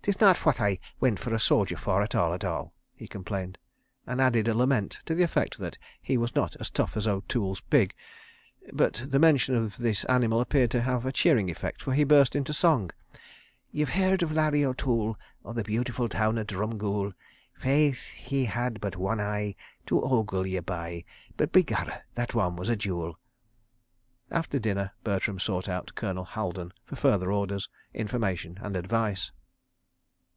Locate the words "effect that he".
5.22-6.16